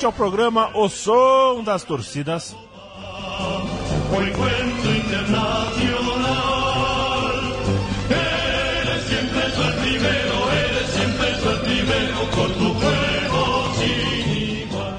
[0.00, 2.56] Este é o programa O Som das Torcidas.
[4.10, 6.00] O encuentro internacional.
[8.08, 9.52] Eres siempre el
[9.82, 14.96] primero, eres siempre el primero con tu juego sin igual.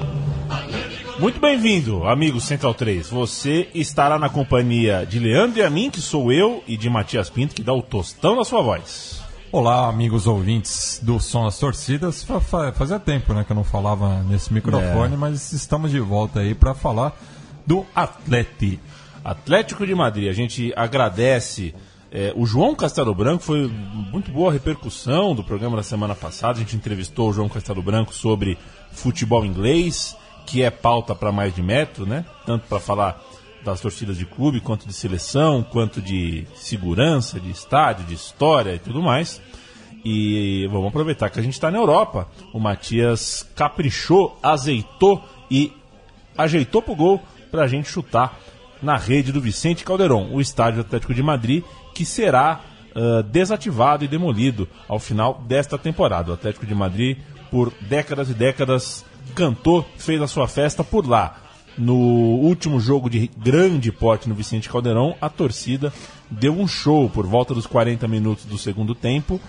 [1.18, 3.10] Muito bem-vindo, amigo Central 3.
[3.10, 7.28] Você estará na companhia de Leandro e a mim, que sou eu, e de Matias
[7.28, 9.21] Pinto, que dá o tostão na sua voz.
[9.52, 12.26] Olá, amigos ouvintes do Som das Torcidas.
[12.72, 15.16] Fazia tempo né, que eu não falava nesse microfone, é.
[15.18, 17.14] mas estamos de volta aí para falar
[17.66, 18.80] do Atleti.
[19.22, 20.30] Atlético de Madrid.
[20.30, 21.74] A gente agradece.
[22.10, 26.52] É, o João Castelo Branco foi muito boa a repercussão do programa da semana passada.
[26.52, 28.56] A gente entrevistou o João Castelo Branco sobre
[28.92, 30.16] futebol inglês,
[30.46, 32.24] que é pauta para mais de metro, né?
[32.46, 33.22] Tanto para falar
[33.64, 38.78] das torcidas de clube, quanto de seleção, quanto de segurança, de estádio, de história e
[38.78, 39.40] tudo mais.
[40.04, 42.28] E vamos aproveitar que a gente está na Europa.
[42.52, 45.72] O Matias caprichou, azeitou e
[46.36, 48.38] ajeitou pro gol para a gente chutar
[48.82, 51.62] na rede do Vicente Calderon, o estádio Atlético de Madrid,
[51.94, 52.60] que será
[52.96, 56.32] uh, desativado e demolido ao final desta temporada.
[56.32, 59.04] O Atlético de Madrid, por décadas e décadas,
[59.36, 61.41] cantou, fez a sua festa por lá
[61.76, 65.92] no último jogo de grande porte no Vicente Caldeirão, a torcida
[66.30, 69.40] deu um show por volta dos 40 minutos do segundo tempo.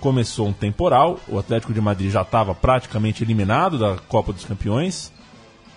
[0.00, 5.12] Começou um temporal, o Atlético de Madrid já estava praticamente eliminado da Copa dos Campeões.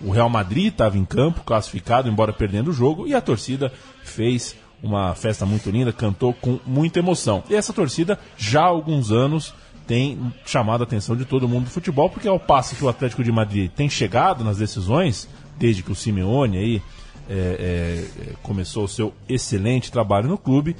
[0.00, 4.56] O Real Madrid estava em campo, classificado, embora perdendo o jogo, e a torcida fez
[4.82, 7.42] uma festa muito linda, cantou com muita emoção.
[7.50, 9.52] E essa torcida já há alguns anos
[9.86, 13.24] tem chamado a atenção de todo mundo do futebol, porque ao passo que o Atlético
[13.24, 15.28] de Madrid tem chegado nas decisões,
[15.60, 16.82] desde que o Simeone aí
[17.28, 20.74] é, é, começou o seu excelente trabalho no clube,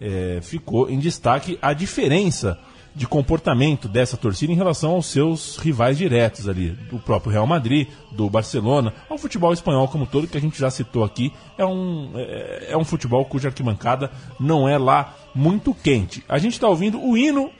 [0.00, 2.58] é, ficou em destaque a diferença
[2.94, 7.88] de comportamento dessa torcida em relação aos seus rivais diretos ali, do próprio Real Madrid,
[8.10, 12.12] do Barcelona, ao futebol espanhol como todo, que a gente já citou aqui, é um,
[12.16, 16.22] é, é um futebol cuja arquibancada não é lá muito quente.
[16.28, 17.50] A gente está ouvindo o hino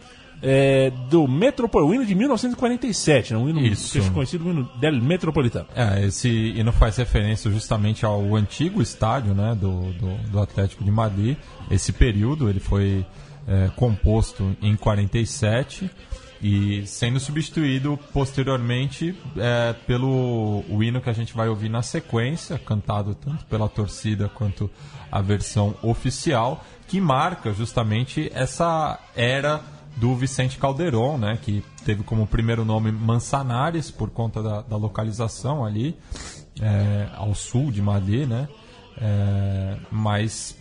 [0.43, 3.39] é, do Metropol, o hino de 1947, né?
[3.39, 3.97] um hino Isso.
[3.97, 5.67] é conhecido como hino del Metropolitano.
[5.75, 10.91] É, esse hino faz referência justamente ao antigo estádio né, do, do, do Atlético de
[10.91, 11.37] Madrid.
[11.71, 13.07] Esse período ele foi
[13.47, 15.89] é, composto em 47
[16.43, 22.59] e sendo substituído posteriormente é, pelo o hino que a gente vai ouvir na sequência,
[22.59, 24.69] cantado tanto pela torcida quanto
[25.11, 29.61] a versão oficial, que marca justamente essa era
[29.97, 35.65] do Vicente Calderon, né, que teve como primeiro nome Mansanares, por conta da, da localização
[35.65, 35.97] ali,
[36.61, 38.49] é, ao sul de Madrid, né,
[38.99, 40.57] é, mas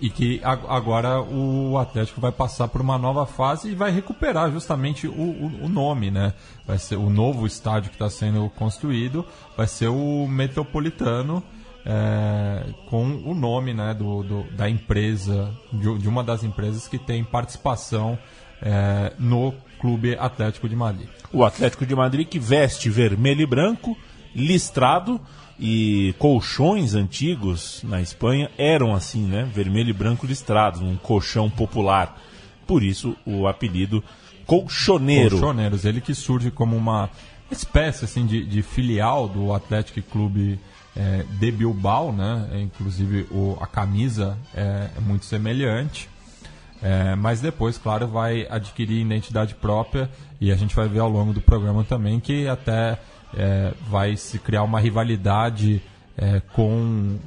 [0.00, 5.08] e que agora o Atlético vai passar por uma nova fase e vai recuperar justamente
[5.08, 6.34] o, o, o nome, né?
[6.64, 9.26] Vai ser o novo estádio que está sendo construído,
[9.56, 11.42] vai ser o Metropolitano,
[11.90, 16.98] é, com o nome né, do, do da empresa, de, de, uma das empresas que
[16.98, 18.18] tem participação
[18.60, 21.08] é, no Clube Atlético de Madrid.
[21.32, 23.96] O Atlético de Madrid que veste vermelho e branco,
[24.34, 25.18] listrado
[25.58, 29.50] e colchões antigos na Espanha eram assim, né?
[29.54, 32.20] Vermelho e branco listrados, um colchão popular.
[32.66, 34.04] Por isso o apelido
[34.44, 35.38] colchoneiro.
[35.38, 37.08] Colchoneiros, ele que surge como uma
[37.50, 40.60] espécie assim de, de filial do Atlético Clube
[40.96, 42.48] é, de Bilbao, né?
[42.52, 46.08] É, inclusive o, a camisa é, é muito semelhante.
[46.82, 50.08] É, mas depois, claro, vai adquirir identidade própria
[50.40, 52.98] e a gente vai ver ao longo do programa também que até
[53.36, 55.82] é, vai se criar uma rivalidade
[56.16, 57.18] é, com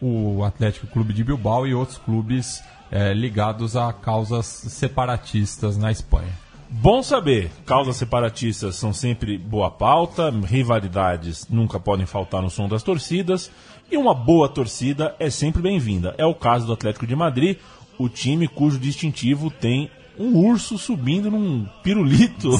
[0.00, 5.90] o, o, Atlético Clube de Bilbao e outros clubes é, ligados a causas separatistas na
[5.90, 6.32] Espanha.
[6.68, 12.82] Bom saber, causas separatistas são sempre boa pauta, rivalidades nunca podem faltar no som das
[12.82, 13.50] torcidas,
[13.90, 16.14] e uma boa torcida é sempre bem-vinda.
[16.18, 17.56] É o caso do Atlético de Madrid,
[17.98, 22.50] o time cujo distintivo tem um urso subindo num pirulito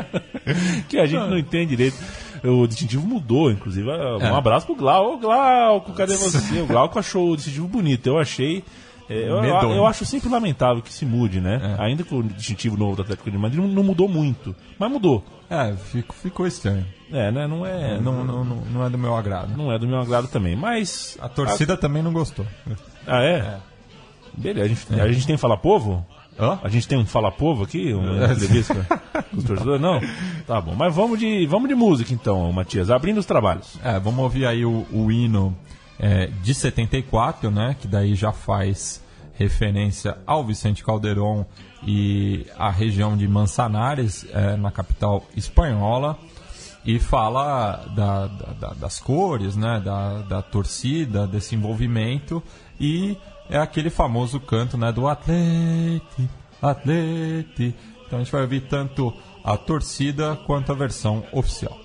[0.88, 1.96] que a gente não entende direito.
[2.44, 3.88] O distintivo mudou, inclusive.
[3.88, 4.30] Um é.
[4.30, 5.14] abraço pro Glau.
[5.14, 6.60] Ô, Glauco, cadê você?
[6.60, 8.06] O Glauco achou o distintivo bonito.
[8.06, 8.62] Eu achei
[9.08, 11.76] é, eu, eu, acho sempre lamentável que se mude, né?
[11.78, 11.84] É.
[11.84, 15.24] Ainda que o distintivo novo do Atlético de Madrid não, não mudou muito, mas mudou.
[15.48, 16.84] É, fico, ficou estranho.
[17.12, 17.46] É, né?
[17.46, 19.56] Não é, não, não, não, não, é do meu agrado.
[19.56, 21.16] Não é do meu agrado também, mas...
[21.20, 21.76] A torcida a...
[21.76, 22.44] também não gostou.
[23.06, 23.36] Ah, é?
[23.36, 23.58] é.
[24.36, 26.04] Beleza, a gente, a gente tem Fala Povo?
[26.38, 26.58] Hã?
[26.62, 28.74] A gente tem um Fala Povo aqui, uma entrevista
[29.30, 29.80] com os torcedores?
[29.80, 30.00] Não?
[30.46, 33.78] Tá bom, mas vamos de, vamos de música então, Matias, abrindo os trabalhos.
[33.82, 35.56] É, vamos ouvir aí o, o hino
[35.98, 37.76] é, de 74, né?
[37.80, 39.02] Que daí já faz
[39.34, 41.44] referência ao Vicente Calderon
[41.86, 46.18] e à região de Manzanares, é, na capital espanhola.
[46.84, 52.40] e fala da, da, das cores, né, da, da torcida, desse envolvimento
[52.78, 53.16] e
[53.50, 56.30] é aquele famoso canto né, do Atlete,
[56.62, 57.74] Atlete.
[58.06, 61.76] Então a gente vai ouvir tanto a torcida quanto a versão oficial.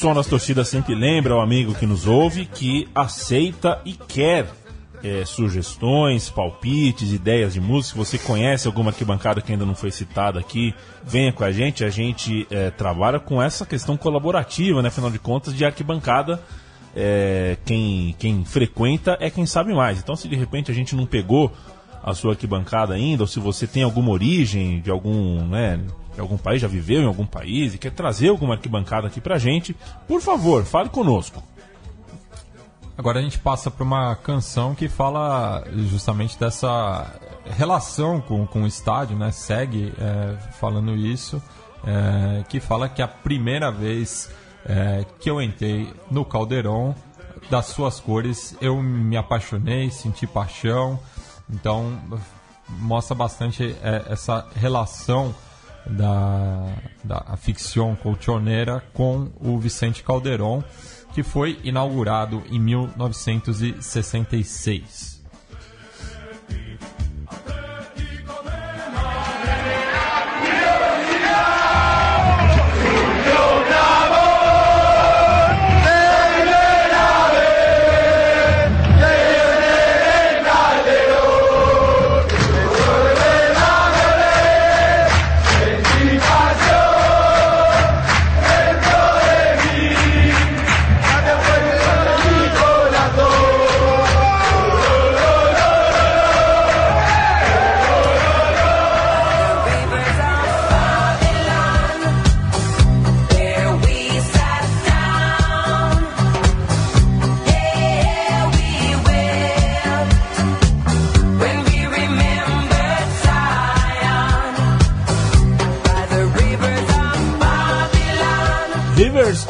[0.00, 4.46] O som das torcidas sempre lembra ao amigo que nos ouve que aceita e quer
[5.04, 7.92] é, sugestões, palpites, ideias de música.
[7.92, 10.74] Se você conhece alguma arquibancada que ainda não foi citada aqui,
[11.04, 11.84] venha com a gente.
[11.84, 14.88] A gente é, trabalha com essa questão colaborativa, né?
[14.88, 16.42] Afinal de contas, de arquibancada.
[16.96, 19.98] É, quem, quem frequenta é quem sabe mais.
[19.98, 21.52] Então, se de repente a gente não pegou
[22.02, 25.78] a sua arquibancada ainda, ou se você tem alguma origem de algum, né,
[26.14, 29.38] de algum país, já viveu em algum país e quer trazer alguma arquibancada aqui pra
[29.38, 29.76] gente,
[30.06, 31.42] por favor, fale conosco.
[32.96, 37.10] Agora a gente passa para uma canção que fala justamente dessa
[37.46, 39.30] relação com, com o estádio, né?
[39.30, 41.42] Segue é, falando isso,
[41.86, 44.30] é, que fala que a primeira vez
[44.66, 46.94] é, que eu entrei no Caldeirão,
[47.48, 50.98] das suas cores, eu me apaixonei, senti paixão.
[51.48, 51.98] Então
[52.68, 55.34] mostra bastante é, essa relação
[55.86, 56.66] da,
[57.04, 60.64] da ficção colchoneira com o Vicente Calderon,
[61.14, 65.19] que foi inaugurado em 1966.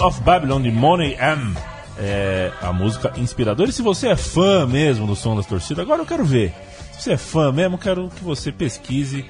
[0.00, 1.54] Of Babylon de Money M.
[1.98, 3.68] É a música inspiradora.
[3.68, 6.54] E se você é fã mesmo do som das torcidas, agora eu quero ver.
[6.92, 9.24] Se você é fã mesmo, quero que você pesquise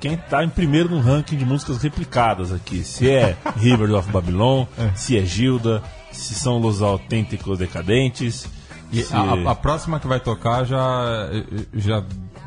[0.00, 2.82] quem está em primeiro no ranking de músicas replicadas aqui.
[2.82, 8.48] Se é Rivers of Babylon, se é Gilda, se são Los Autênticos Decadentes.
[8.90, 9.14] E se...
[9.14, 11.28] a, a próxima que vai tocar já,
[11.74, 12.02] já,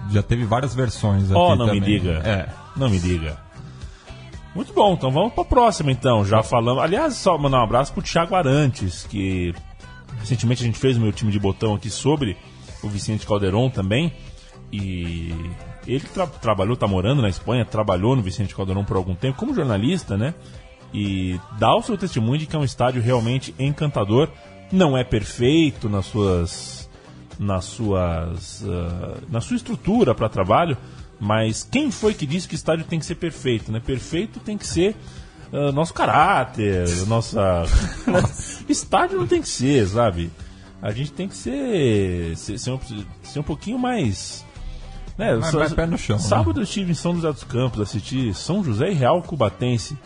[0.10, 1.30] já teve várias versões.
[1.32, 1.82] Oh, aqui não também.
[1.82, 2.12] me diga.
[2.24, 2.50] É.
[2.76, 3.49] Não me diga.
[4.56, 6.26] Muito bom, então vamos para a próxima então.
[6.26, 6.84] Já falamos.
[6.84, 9.54] Aliás, só mandar um abraço pro Thiago Arantes, que
[10.20, 12.36] recentemente a gente fez o meu time de botão aqui sobre
[12.84, 14.12] o Vicente Calderon também.
[14.72, 15.34] E
[15.88, 19.54] ele tra trabalhou, tá morando na Espanha, trabalhou no Vicente Calderon por algum tempo como
[19.54, 20.34] jornalista, né?
[20.94, 24.30] E dá o seu testemunho de que é um estádio realmente encantador.
[24.72, 26.90] Não é perfeito nas suas
[27.40, 30.78] nas suas uh, na sua estrutura para trabalho,
[31.20, 33.80] mas quem foi que disse que estádio tem que ser perfeito, né?
[33.80, 34.96] Perfeito tem que ser
[35.52, 37.64] uh, nosso caráter, nossa
[38.70, 40.32] estádio não tem que ser, sabe?
[40.82, 42.80] A gente tem que ser ser, ser, um,
[43.24, 44.46] ser um pouquinho mais
[45.18, 45.36] né?
[45.36, 46.22] Mais- mais pé no chão, né?
[46.24, 49.98] Sábado eu estive em São José dos Campos, assisti São José e Real Cubatense.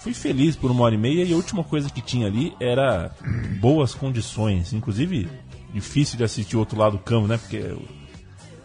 [0.00, 3.10] fui feliz por uma hora e meia e a última coisa que tinha ali era
[3.58, 4.74] boas condições.
[4.74, 5.26] Inclusive,
[5.72, 7.38] difícil de assistir o outro lado do campo, né?
[7.38, 7.74] Porque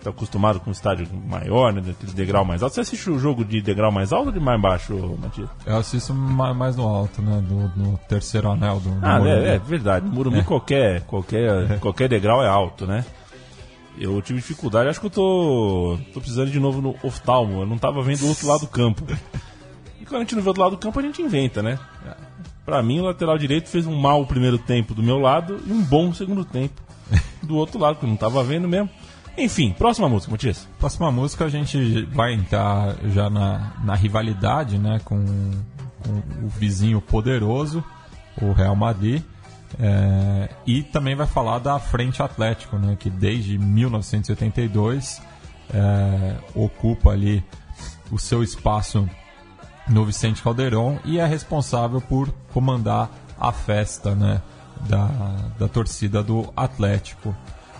[0.03, 1.81] tá acostumado com um estádio maior, né?
[1.81, 2.75] Daquele degrau mais alto.
[2.75, 5.49] Você assiste o jogo de degrau mais alto ou de mais baixo, Matias?
[5.65, 7.41] Eu assisto mais no alto, né?
[7.47, 10.05] Do, no terceiro anel do, do Ah, é, é, verdade.
[10.05, 10.43] No Morumbi é.
[10.43, 13.05] qualquer, qualquer, qualquer degrau é alto, né?
[13.97, 17.61] Eu tive dificuldade, acho que eu tô, tô precisando de novo no oftalmo.
[17.61, 19.05] Eu não tava vendo o outro lado do campo.
[20.01, 21.79] E quando a gente não vê o outro lado do campo, a gente inventa, né?
[22.65, 25.81] Pra mim, o lateral direito fez um mau primeiro tempo do meu lado e um
[25.81, 26.81] bom segundo tempo
[27.43, 28.89] do outro lado, que eu não tava vendo mesmo.
[29.37, 30.67] Enfim, próxima música, Matias.
[30.79, 35.25] Próxima música a gente vai entrar já na, na rivalidade, né, com,
[36.03, 37.83] com o vizinho poderoso,
[38.41, 39.23] o Real Madrid.
[39.79, 45.19] É, e também vai falar da Frente Atlético, né, que desde 1982
[45.73, 47.43] é, ocupa ali
[48.11, 49.09] o seu espaço
[49.87, 53.09] no Vicente Caldeirão e é responsável por comandar
[53.39, 54.41] a festa né,
[54.87, 55.07] da,
[55.57, 57.35] da torcida do Atlético.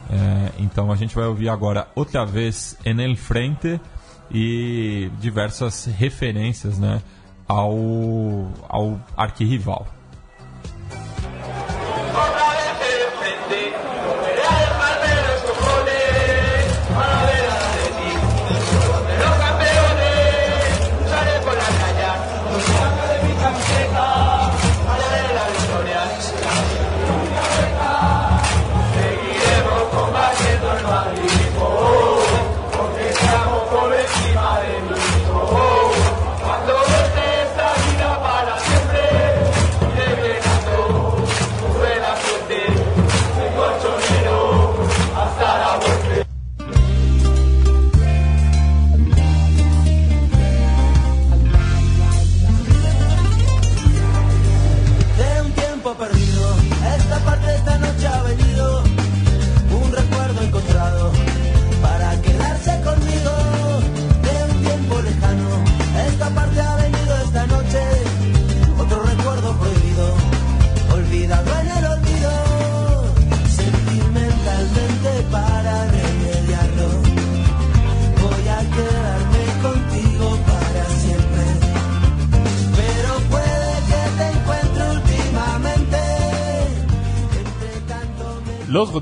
[0.10, 3.80] É, então a gente vai ouvir agora outra vez En el Frente
[4.32, 7.02] e diversas referências né,
[7.48, 9.88] ao, ao arquirrival.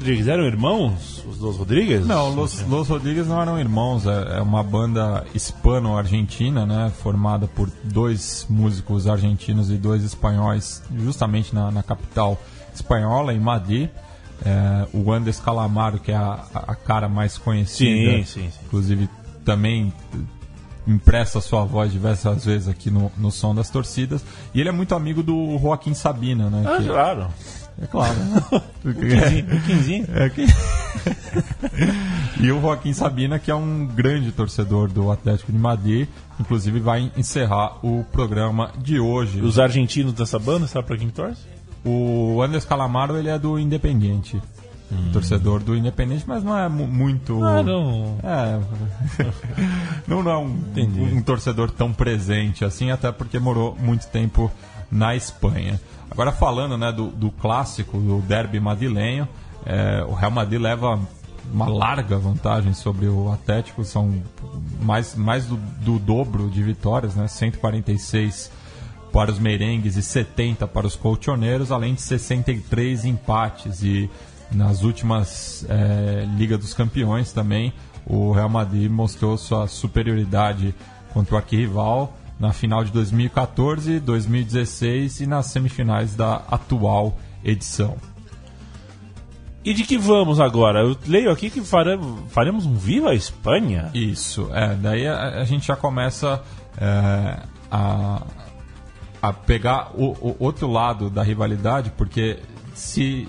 [0.02, 1.24] Rodrigues eram irmãos?
[1.30, 2.08] Os Los Rodrigues?
[2.08, 4.08] Não, Los, Los Rodrigues não eram irmãos.
[4.08, 6.92] É, é uma banda hispano-argentina, né?
[7.04, 12.36] Formada por dois músicos argentinos e dois espanhóis, justamente na, na capital
[12.74, 13.90] espanhola, em Madrid.
[14.44, 18.18] É, o Andes Calamaro, que é a, a cara mais conhecida.
[18.18, 18.60] Sim, sim, sim.
[18.66, 19.08] Inclusive,
[19.46, 19.94] também
[20.88, 24.26] empresta sua voz diversas vezes aqui no, no som das torcidas.
[24.52, 26.64] E ele é muito amigo do Joaquim Sabina, né?
[26.66, 27.28] Ah, que, claro.
[27.82, 28.16] É claro.
[28.84, 29.46] O Quinzinho.
[29.56, 30.08] O Quinzinho.
[30.16, 30.46] É que...
[32.42, 36.08] e o Joaquim Sabina, que é um grande torcedor do Atlético de Madrid,
[36.40, 39.40] inclusive vai encerrar o programa de hoje.
[39.42, 41.42] Os argentinos dessa banda, sabe pra quem torce?
[41.86, 44.42] O Andrés Calamaro, ele é do Independiente.
[45.14, 47.42] Torcedor do Independente, mas não é mu- muito.
[47.44, 48.18] Ah, não.
[48.24, 48.60] É.
[50.06, 51.00] não, não é um, Entendi.
[51.00, 54.52] um torcedor tão presente assim, até porque morou muito tempo
[54.92, 55.80] na Espanha.
[56.12, 59.26] Agora falando né, do, do clássico, do derby madrilenho,
[59.66, 61.00] é, o Real Madrid leva
[61.52, 64.22] uma larga vantagem sobre o Atlético, são
[64.82, 68.52] mais, mais do, do dobro de vitórias, né, 146
[69.12, 73.82] para os merengues e 70 para os colchoneiros, além de 63 empates.
[73.82, 74.10] E
[74.52, 77.74] nas últimas eh, Liga dos Campeões também,
[78.06, 80.74] o Real Madrid mostrou sua superioridade
[81.14, 87.96] contra o arquirrival na final de 2014, 2016 e nas semifinais da atual edição.
[89.64, 90.80] E de que vamos agora?
[90.82, 93.92] Eu leio aqui que fare- faremos um Viva a Espanha.
[93.94, 94.74] Isso, é.
[94.74, 96.42] Daí a, a gente já começa
[96.80, 98.24] é, a,
[99.22, 102.40] a pegar o, o outro lado da rivalidade, porque
[102.74, 103.28] se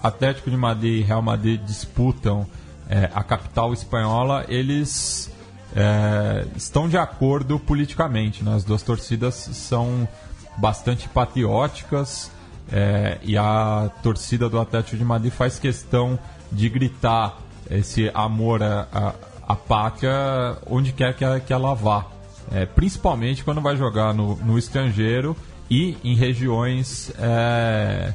[0.00, 2.46] Atlético de Madrid e Real Madrid disputam
[2.88, 5.28] é, a capital espanhola, eles
[5.74, 8.42] é, estão de acordo politicamente.
[8.44, 8.54] Né?
[8.54, 10.08] As duas torcidas são
[10.56, 12.30] bastante patrióticas
[12.70, 16.18] é, e a torcida do Atlético de Madrid faz questão
[16.50, 17.38] de gritar
[17.70, 19.14] esse amor à, à,
[19.46, 22.06] à pátria onde quer que, ela- que ela vá.
[22.50, 25.36] É, principalmente quando vai jogar no, no estrangeiro
[25.70, 28.14] e em regiões é,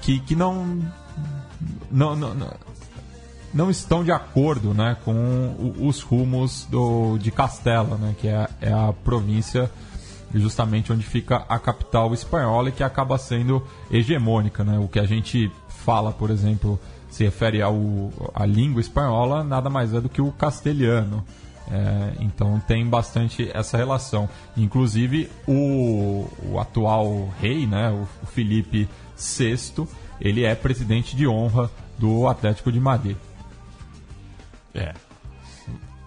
[0.00, 0.80] que, que não,
[1.90, 2.48] não, não, não,
[3.52, 8.72] não estão de acordo né, com os rumos do, de Castela, né, que é, é
[8.72, 9.70] a província
[10.34, 14.64] justamente onde fica a capital espanhola e que acaba sendo hegemônica.
[14.64, 14.78] Né?
[14.78, 16.80] O que a gente fala, por exemplo,
[17.10, 21.24] se refere à língua espanhola, nada mais é do que o castelhano.
[21.70, 24.28] É, então tem bastante essa relação.
[24.56, 29.86] Inclusive o, o atual rei, né, o, o Felipe VI,
[30.20, 33.16] ele é presidente de honra do Atlético de Madrid.
[34.74, 34.94] É.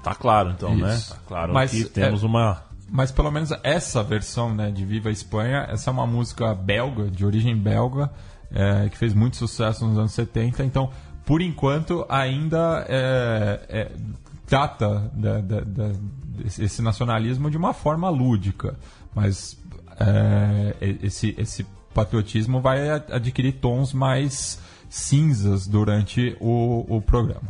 [0.04, 0.94] Tá claro então, né?
[0.94, 1.14] Isso.
[1.14, 5.10] Tá claro Mas, que temos é, uma Mas pelo menos essa versão né, de Viva
[5.10, 8.12] Espanha, essa é uma música belga, de origem belga,
[8.52, 10.64] é, que fez muito sucesso nos anos 70.
[10.64, 10.92] Então,
[11.26, 13.92] por enquanto, ainda é, é,
[14.46, 15.92] trata da, da, da,
[16.46, 18.76] esse nacionalismo de uma forma lúdica.
[19.16, 19.58] Mas
[20.00, 27.50] é, esse, esse patriotismo vai adquirir tons mais cinzas durante o, o programa.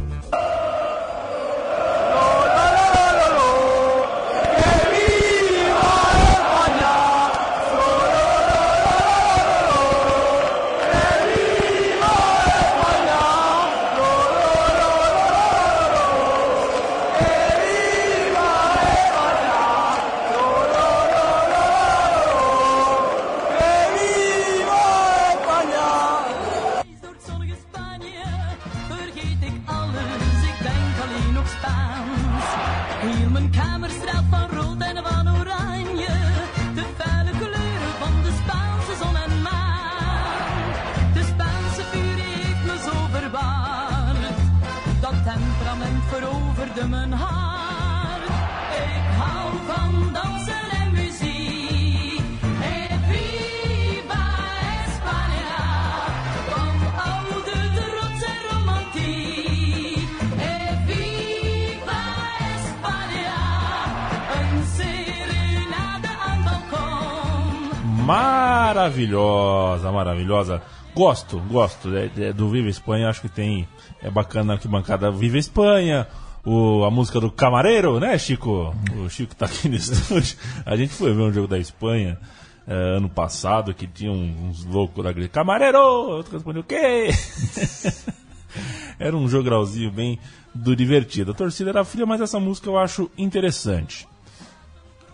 [68.01, 70.61] maravilhosa, maravilhosa.
[70.93, 73.67] Gosto, gosto é, é, do Viva Espanha, acho que tem.
[74.01, 76.07] É bacana que bancada Viva Espanha.
[76.43, 78.73] O, a música do Camareiro, né, Chico?
[78.97, 80.35] O Chico tá aqui no estúdio.
[80.65, 82.17] A gente foi ver um jogo da Espanha
[82.67, 85.29] é, ano passado que tinha um- uns loucos da grita.
[85.33, 85.79] Camareiro!
[85.79, 87.09] Outro respondeu o quê?
[88.99, 90.19] era um jogralzinho bem
[90.53, 91.31] do divertido.
[91.31, 94.07] A torcida era fria, mas essa música eu acho interessante.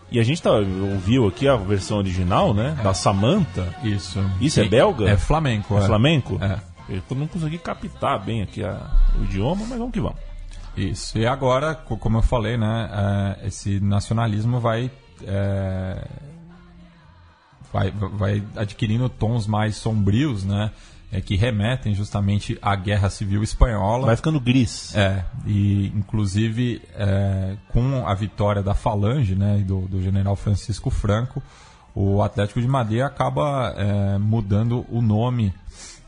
[0.09, 2.77] E a gente tá, ouviu aqui a versão original, né?
[2.81, 3.75] Da Samantha.
[3.83, 4.19] Isso.
[4.39, 5.09] Isso é E- belga?
[5.09, 5.77] É flamenco.
[5.77, 6.39] É flamenco?
[6.41, 6.59] É.
[6.89, 8.89] Eu não consegui captar bem aqui a-
[9.19, 10.17] o idioma, mas vamos que vamos.
[10.77, 11.17] Isso.
[11.17, 12.89] E agora, co- como eu falei, né,
[13.41, 14.89] é, esse nacionalismo vai,
[15.25, 16.07] é,
[17.73, 20.71] vai vai adquirindo tons mais sombrios, né,
[21.11, 24.07] é, que remetem justamente à Guerra Civil Espanhola.
[24.07, 24.95] Vai ficando gris.
[24.95, 31.41] É, e inclusive é, com a vitória da Falange, né, do, do general Francisco Franco,
[31.95, 35.53] o Atlético de Madrid acaba é, mudando o nome,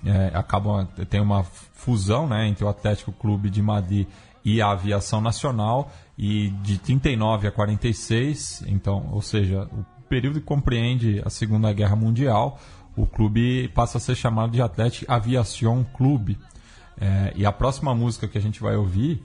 [0.06, 4.06] é, acaba tem uma fusão, né, entre o Atlético Clube de Madrid
[4.44, 10.46] e a Aviação Nacional e de 39 a 46, então, ou seja, o período que
[10.46, 12.60] compreende a Segunda Guerra Mundial,
[12.96, 16.38] o clube passa a ser chamado de Atlético Aviación Clube.
[17.00, 19.24] É, e a próxima música que a gente vai ouvir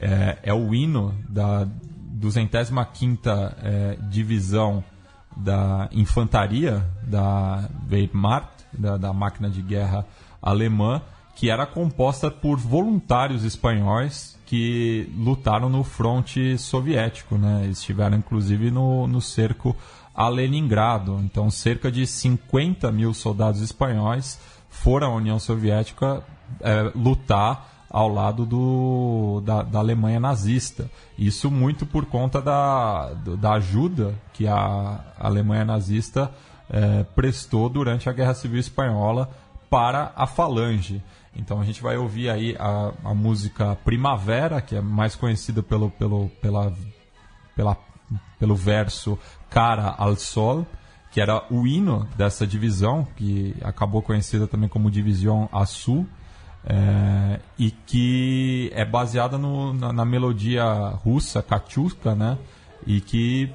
[0.00, 1.68] é, é o hino da
[2.14, 3.28] 205
[3.62, 4.82] é, Divisão
[5.36, 10.06] da Infantaria da Wehrmacht, da, da máquina de guerra
[10.40, 11.02] alemã,
[11.34, 17.36] que era composta por voluntários espanhóis que lutaram no fronte soviético.
[17.36, 17.66] Né?
[17.66, 19.76] Estiveram, inclusive, no, no cerco
[20.14, 21.20] a Leningrado.
[21.24, 26.22] Então, cerca de 50 mil soldados espanhóis foram à União Soviética
[26.60, 30.90] é, lutar ao lado do, da, da Alemanha nazista.
[31.16, 36.30] Isso muito por conta da, da ajuda que a Alemanha nazista
[36.68, 39.30] é, prestou durante a Guerra Civil Espanhola
[39.70, 41.00] para a Falange.
[41.36, 45.90] Então a gente vai ouvir aí a, a música Primavera, que é mais conhecida pelo,
[45.90, 46.72] pelo, pela,
[47.54, 47.76] pela,
[48.38, 49.18] pelo verso
[49.54, 50.66] Cara al Sol,
[51.12, 56.04] que era o hino dessa divisão, que acabou conhecida também como Divisão Azul,
[56.66, 60.64] é, e que é baseada no- na, na melodia
[61.04, 62.36] russa, Katyuska, né?
[62.84, 63.48] E que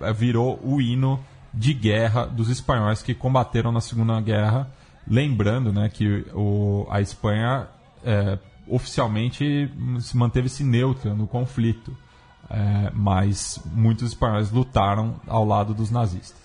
[0.00, 1.20] é, virou o hino
[1.52, 4.70] de guerra dos espanhóis que combateram na Segunda Guerra.
[5.06, 7.66] Lembrando né, que o, a Espanha
[8.02, 11.94] é, oficialmente se manteve-se neutra no conflito,
[12.52, 16.42] é, mas muitos espanhóis lutaram ao lado dos nazistas.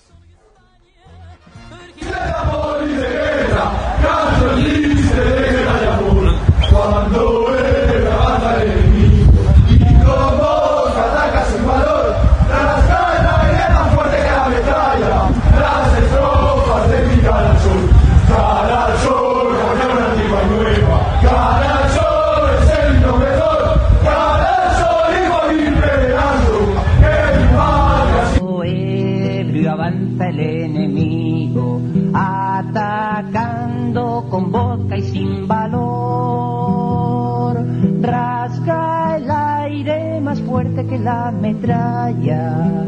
[41.08, 42.86] La metralla,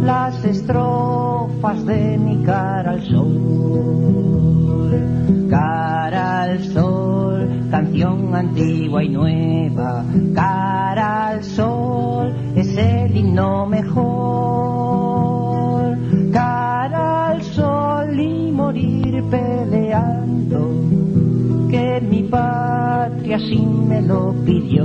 [0.00, 4.88] las estrofas de mi cara al sol.
[5.50, 10.02] Cara al sol, canción antigua y nueva,
[10.34, 15.18] cara al sol, es el himno mejor.
[16.32, 20.60] Cara al sol y morir peleando,
[21.70, 24.84] que mi patria así me lo pidió.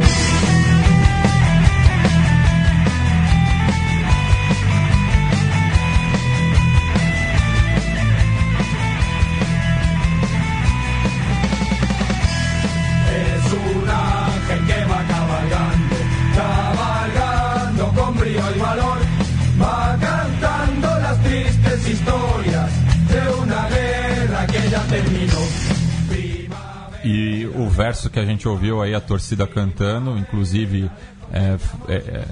[27.84, 30.90] Verso que a gente ouviu aí, a torcida cantando, inclusive
[31.34, 31.58] é,
[31.90, 32.26] é, é,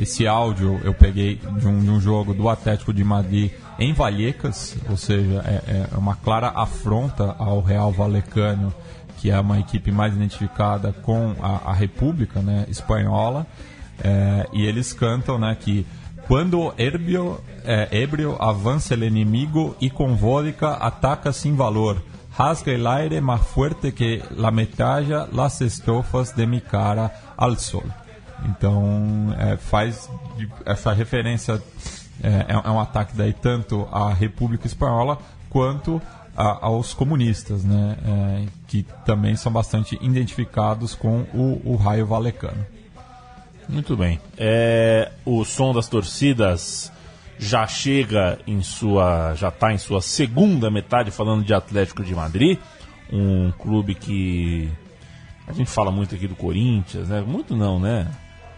[0.00, 4.76] esse áudio eu peguei de um, de um jogo do Atlético de Madrid em Vallecas,
[4.90, 8.74] ou seja, é, é uma clara afronta ao Real Valecano,
[9.18, 13.46] que é uma equipe mais identificada com a, a República né, Espanhola,
[14.00, 15.84] É, e eles cantam né, que
[16.28, 21.96] quando é, ébrio avança el inimigo e com vodka ataca sem valor.
[22.38, 27.82] Rasga el aire más fuerte que la metralla las estrofas de mi cara al sol.
[28.46, 30.08] Então, é, faz
[30.64, 31.60] essa referência,
[32.22, 35.18] é, é é um ataque daí tanto à República Espanhola
[35.50, 36.00] quanto
[36.36, 42.64] a- aos comunistas, né, é, que também são bastante identificados com o, o raio valecano.
[43.68, 44.20] Muito bem.
[44.36, 46.92] É, o som das torcidas
[47.38, 49.34] já chega em sua.
[49.34, 52.58] já está em sua segunda metade falando de Atlético de Madrid,
[53.12, 54.68] um clube que
[55.46, 57.20] a gente fala muito aqui do Corinthians, né?
[57.20, 58.10] Muito não, né?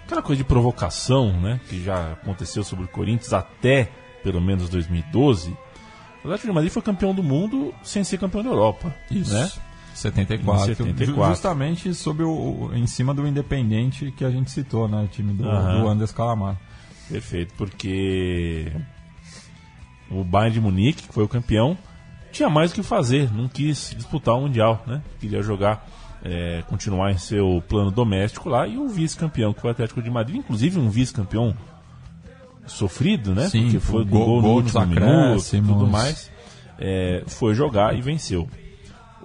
[0.04, 1.60] Aquela coisa de provocação, né?
[1.68, 3.88] Que já aconteceu sobre o Corinthians até
[4.24, 5.50] pelo menos 2012.
[5.50, 8.94] O Atlético de Madrid foi campeão do mundo sem ser campeão da Europa.
[9.10, 9.50] Né?
[9.94, 11.14] 74, Em 74.
[11.14, 15.02] Ju- justamente sob o, em cima do Independente que a gente citou, né?
[15.04, 15.80] O time do, Aham.
[15.82, 16.56] do Anders Calamar.
[17.11, 18.70] Perfeito, porque
[20.11, 21.77] o Bayern de Munique, que foi o campeão,
[22.33, 25.03] tinha mais o que fazer, não quis disputar o Mundial, né?
[25.18, 25.87] Queria jogar,
[26.25, 30.11] é, continuar em seu plano doméstico lá, e o vice-campeão, que foi o Atlético de
[30.11, 31.55] Madrid, inclusive um vice-campeão
[32.66, 33.49] sofrido, né?
[33.49, 36.31] Sim, porque foi gol- gol, no gol nos último minuto e tudo mais.
[36.79, 38.49] É, foi jogar e venceu.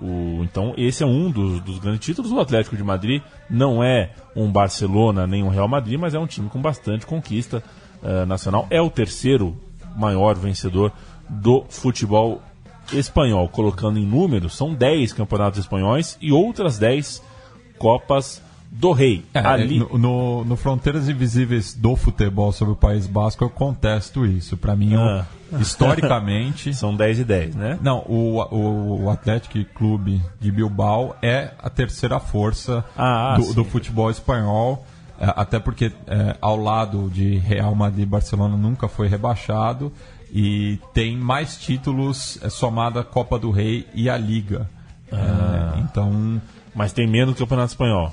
[0.01, 2.31] O- então, esse é um dos, dos grandes títulos.
[2.31, 6.27] O Atlético de Madrid não é um Barcelona nem um Real Madrid, mas é um
[6.27, 7.63] time com bastante conquista
[8.03, 8.67] eh, nacional.
[8.69, 9.55] É o terceiro
[9.95, 10.91] maior vencedor
[11.29, 12.41] do futebol
[12.93, 13.47] espanhol.
[13.49, 17.21] Colocando em números, são 10 campeonatos espanhóis e outras 10
[17.77, 19.23] Copas do Rei.
[19.33, 24.25] É, Ali, no, no- no Fronteiras Invisíveis do Futebol sobre o País Basco, eu contesto
[24.25, 24.57] isso.
[24.57, 25.25] Para mim, Ah.
[25.59, 26.73] historicamente.
[26.73, 27.79] são 10 e 10, né?
[27.81, 33.53] Não, o, o, o Atlético Clube de Bilbao é a terceira força Ah, do, sim.
[33.53, 34.85] do futebol espanhol,
[35.19, 39.91] é, até porque é, ao lado de Real Madrid e Barcelona nunca foi rebaixado
[40.31, 44.69] e tem mais títulos é, somado à Copa do Rei e à Liga.
[45.11, 45.73] Ah.
[45.77, 46.41] É, então
[46.73, 48.11] Mas tem menos que o Campeonato Espanhol.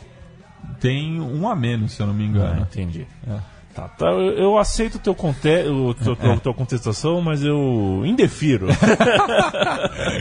[0.80, 2.60] tem um a menos, se eu não me Ah, engano.
[2.62, 3.06] entendi.
[3.26, 3.38] É.
[3.74, 8.66] Tá, tá, eu, eu aceito teu, conte o teu, teu- tua contestação, mas eu indefiro.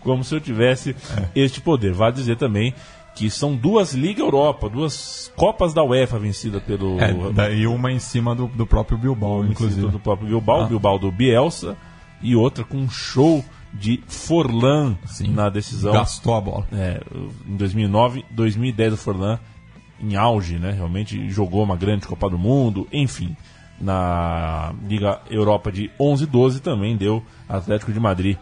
[0.00, 0.94] Como se eu tivesse
[1.34, 1.92] este poder.
[1.92, 2.74] Vale dizer também
[3.14, 7.98] que são duas Liga Europa, duas Copas da UEFA vencidas pelo É, daí uma em
[7.98, 9.88] cima do, do próprio Bilbao, inclusive.
[9.88, 10.66] Do próprio Bilbao, Ah.
[10.66, 11.76] Bilbao do Bielsa,
[12.22, 15.32] e outra com um show de Forlan Sim.
[15.32, 15.92] na decisão.
[15.92, 16.66] Gastou a bola.
[16.72, 17.00] É,
[17.46, 19.38] em 2009, 2010 o Forlan
[20.00, 20.72] em auge, né?
[20.72, 23.36] Realmente jogou uma grande Copa do Mundo, enfim.
[23.80, 28.36] Na Liga Europa de 11 e 12 também deu Atlético de Madrid.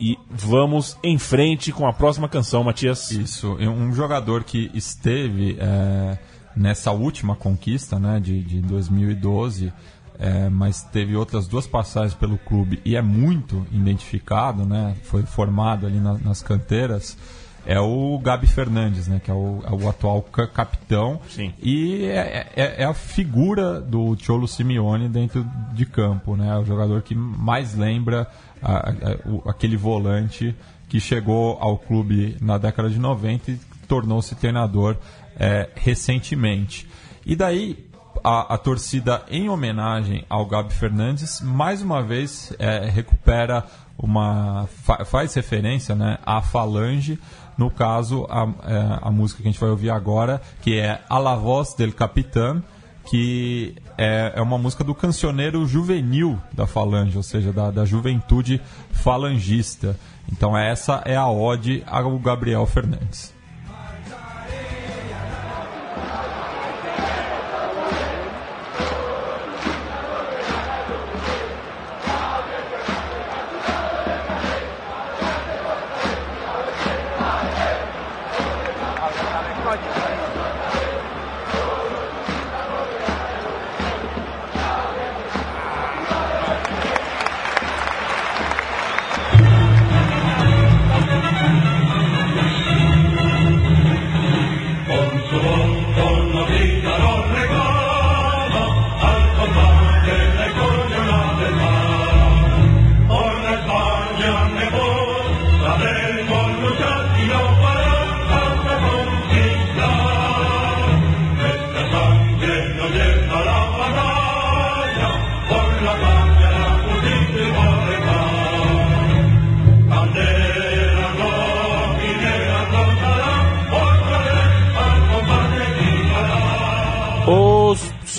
[0.00, 3.10] E vamos em frente com a próxima canção, Matias.
[3.10, 6.18] Isso, um jogador que esteve é,
[6.56, 9.72] nessa última conquista né, de, de 2012,
[10.18, 15.86] é, mas teve outras duas passagens pelo clube e é muito identificado, né, foi formado
[15.86, 17.16] ali na- nas canteiras,
[17.66, 21.52] é o Gabi Fernandes, né, que é o, é o atual ca- capitão Sim.
[21.62, 26.64] e é, é- é a figura do Cholo Simeone dentro de campo, né, é o
[26.64, 28.26] jogador que mais lembra
[28.62, 30.54] a- a- o- aquele volante
[30.88, 34.96] que chegou ao clube na década de 90 e tornou-se treinador
[35.38, 36.86] é, recentemente.
[37.24, 37.78] E daí
[38.22, 43.64] a, a torcida, em homenagem ao Gabi Fernandes, mais uma vez é, recupera
[43.98, 44.68] uma.
[44.84, 47.18] fa- faz referência né, à Falange
[47.62, 51.16] No caso, a, é, a música que a gente vai ouvir agora, que é A
[51.18, 52.60] la voz del capitán,
[53.04, 58.60] que é, é uma música do cancioneiro juvenil da Falange, ou seja, da, da juventude
[58.90, 59.96] falangista.
[60.32, 63.32] Então essa é a ode ao Gabriel Fernandes.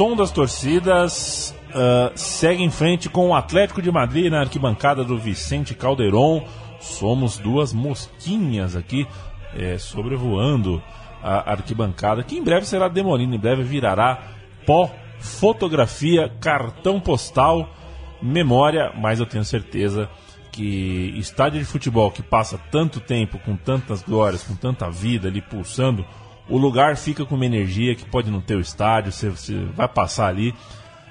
[0.03, 5.17] Som das torcidas ah, segue em frente com o Atlético de Madrid na arquibancada do
[5.17, 6.45] Vicente Calderon.
[6.81, 9.07] Somos duas mosquinhas aqui
[9.55, 10.83] eh, sobrevoando
[11.23, 14.23] a arquibancada, que em breve será demolida, em breve virará
[14.65, 17.69] pó, fotografia, cartão postal,
[18.21, 20.09] memória, mas eu tenho certeza
[20.51, 25.39] que estádio de futebol que passa tanto tempo, com tantas glórias, com tanta vida ali
[25.39, 26.05] pulsando,
[26.49, 29.88] o lugar fica com uma energia que pode não ter o estádio, você, você vai
[29.88, 30.53] passar ali,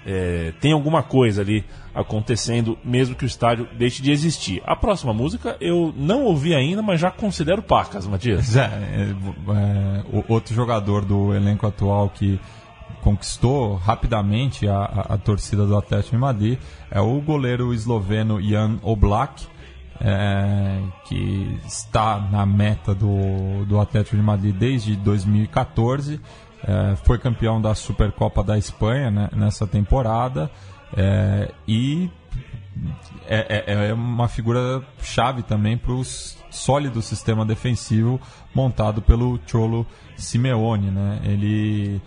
[0.04, 1.64] é, tem alguma coisa ali
[1.94, 4.62] acontecendo, mesmo que o estádio deixe de existir.
[4.66, 8.56] A próxima música eu não ouvi ainda, mas já considero pacas, Matias.
[8.56, 12.38] É, é, outro jogador do elenco atual que
[13.00, 16.58] conquistou rapidamente a, a- a torcida do Atlético de Madrid
[16.90, 19.46] é o goleiro esloveno Jan Oblak,
[20.04, 26.20] é, que está na meta do, do Atlético de Madrid desde 2014.
[26.64, 30.50] é, foi campeão da Supercopa da Espanha né, nessa temporada
[30.96, 32.10] é, e
[33.26, 36.02] é, é- é uma figura chave também para o
[36.50, 38.20] sólido sistema defensivo
[38.54, 39.86] montado pelo Cholo
[40.16, 41.20] Simeone, né?
[41.24, 42.00] Ele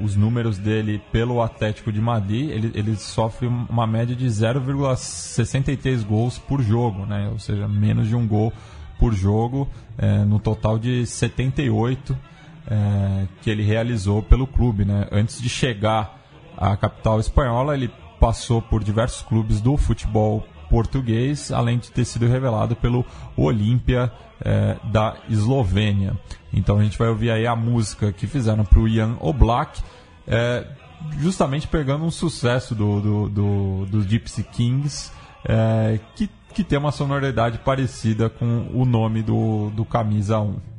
[0.00, 6.38] os números dele pelo Atlético de Madrid, ele, ele sofre uma média de 0,63 gols
[6.38, 7.28] por jogo, né?
[7.30, 8.52] Ou seja, menos de um gol
[8.98, 12.16] por jogo, eh, no total de 78
[12.66, 15.06] eh, que ele realizou pelo clube, né?
[15.10, 16.18] Antes de chegar
[16.56, 22.26] à capital espanhola, ele passou por diversos clubes do futebol português, além de ter sido
[22.26, 23.06] revelado pelo
[23.36, 24.10] Olímpia
[24.44, 26.18] eh, da Eslovênia.
[26.52, 29.80] Então a gente vai ouvir aí a música que fizeram para o Ian Oblak,
[30.26, 30.66] eh,
[31.20, 35.12] justamente pegando um sucesso do, do, do, dos Gypsy Kings,
[35.44, 40.74] eh, que, que tem uma sonoridade parecida com o nome do, do Camisa 1.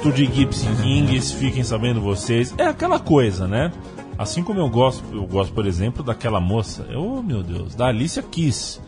[0.00, 2.54] Gosto de Gypsy Kings, fiquem sabendo vocês.
[2.56, 3.70] É aquela coisa, né?
[4.16, 8.22] Assim como eu gosto, eu gosto, por exemplo, daquela moça, oh meu Deus, da Alicia
[8.22, 8.80] Keys.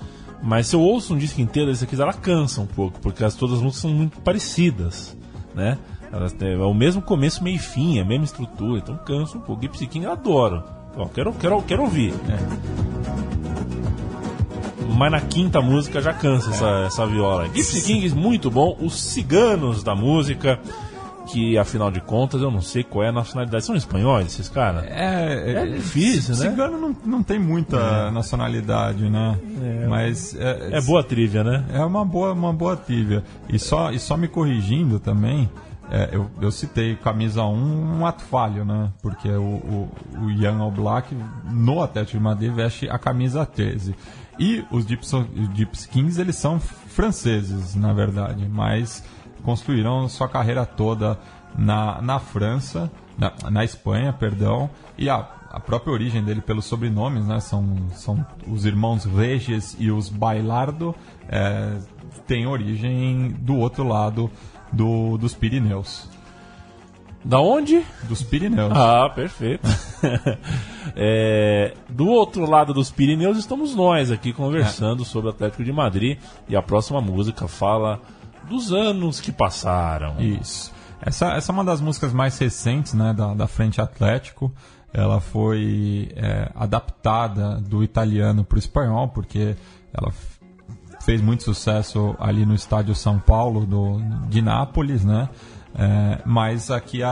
[0.42, 3.22] Mas se eu ouço um disco inteiro da Alicia Keys, ela cansa um pouco, porque
[3.22, 5.14] as, todas as músicas são muito parecidas,
[5.54, 5.76] né?
[6.10, 9.36] Elas têm, é o mesmo começo, meio e fim, é a mesma estrutura, então cansa
[9.36, 9.60] um pouco.
[9.60, 10.64] Gypsy King eu adoro.
[10.96, 12.14] Ó, quero, quero, quero ouvir.
[14.96, 17.50] Mas na quinta música já cansa essa, essa viola.
[17.50, 18.78] Gypsy Kings, muito bom.
[18.80, 20.58] Os ciganos da música,
[21.32, 23.64] que afinal de contas eu não sei qual é a nacionalidade.
[23.64, 24.84] São espanhóis esses caras?
[24.84, 26.50] É, É difícil, né?
[26.50, 29.38] Cigano não, não tem muita nacionalidade, né?
[29.88, 31.64] Mas é, É boa trivia, né?
[31.72, 33.24] É uma boa, uma boa trivia.
[33.48, 35.48] E só, e só me corrigindo também,
[35.90, 38.90] é, eu, eu citei camisa 1 um ato falho, né?
[39.00, 39.90] Porque o, o,
[40.22, 41.14] o Ian Oblak
[41.50, 43.94] no Atlético de Madrid veste a camisa 13.
[44.38, 49.04] E os Kings, eles são franceses, na verdade, mas
[49.42, 51.18] construíram sua carreira toda
[51.56, 57.26] na, na França, na, na Espanha, perdão, e a, a própria origem dele pelos sobrenomes,
[57.26, 57.40] né?
[57.40, 60.94] São, são os irmãos Regis e os Bailardo,
[61.28, 61.78] é,
[62.26, 64.30] tem origem do outro lado
[64.72, 66.08] do, dos Pirineus.
[67.24, 67.84] Da onde?
[68.08, 68.72] Dos Pirineus.
[68.74, 69.66] Ah, perfeito.
[70.94, 76.18] É, do outro lado dos Pirineus estamos nós aqui conversando sobre o Atlético de Madrid
[76.46, 77.98] e a próxima música fala
[78.48, 80.20] dos anos que passaram.
[80.20, 80.72] Isso.
[81.00, 84.52] Essa, essa é uma das músicas mais recentes né, da, da Frente Atlético.
[84.92, 89.56] Ela foi é, adaptada do italiano para o espanhol, porque
[89.92, 90.12] ela
[91.00, 95.28] fez muito sucesso ali no estádio São Paulo do, de Nápoles, né?
[95.74, 97.10] É, mas aqui a,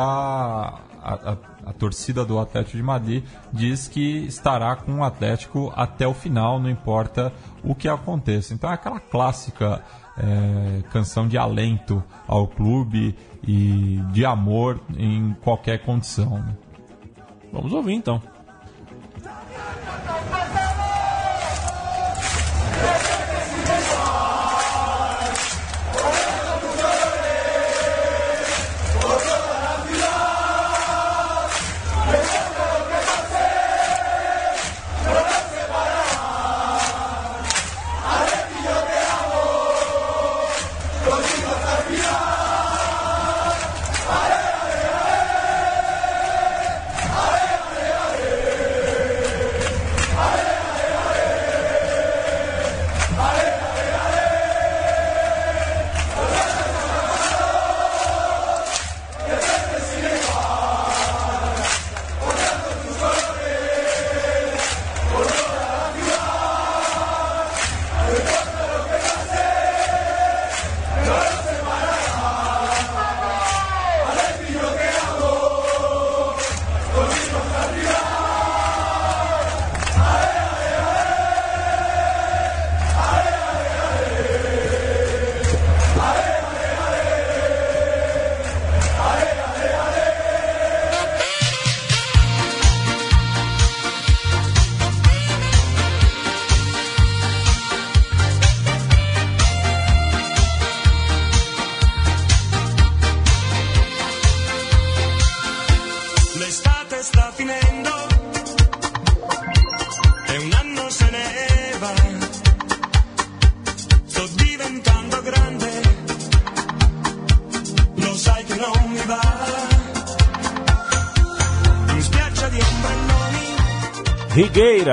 [1.02, 6.14] a, a torcida do Atlético de Madrid diz que estará com o Atlético até o
[6.14, 7.32] final, não importa
[7.64, 8.54] o que aconteça.
[8.54, 9.82] Então é aquela clássica
[10.16, 16.38] é, canção de alento ao clube e de amor em qualquer condição.
[16.38, 16.56] né?
[17.52, 18.22] Vamos ouvir então.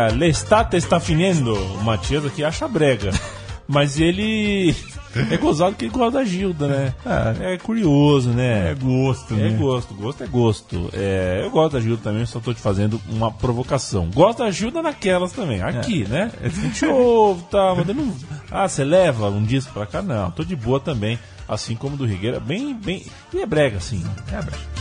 [0.08, 1.54] L'estate está finendo.
[1.54, 3.12] O Matias aqui acha brega.
[3.68, 4.74] Mas ele.
[5.32, 6.94] É gozado que ele gosta da Gilda, né?
[7.42, 8.72] É, curioso, né?
[8.72, 9.58] É gosto, É né?
[9.58, 10.90] gosto, gosto é gosto.
[10.94, 14.10] É, eu gosto da Gilda também, só tô te fazendo uma provocação.
[14.14, 16.32] Gosto da Gilda naquelas também, aqui, né?
[16.42, 18.14] A gente ouve, tá, mas não...
[18.52, 20.02] Ah, você leva um disco pra cá?
[20.04, 21.18] Não, tô de boa também,
[21.48, 23.04] assim como do Rigueira, bem, bem...
[23.34, 24.77] E é brega, assim, é brega.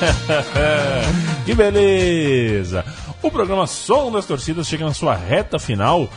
[1.44, 2.84] Que beleza!
[3.22, 6.08] O programa Som das Torcidas chega na sua reta final